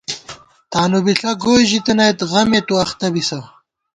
[0.71, 3.39] تانُو بِݪہ گوئی ژِتَنَئیت غمےتُو اختہ بِسہ